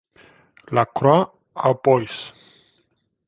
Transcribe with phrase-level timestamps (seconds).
[0.71, 2.07] La Croix-aux-Bois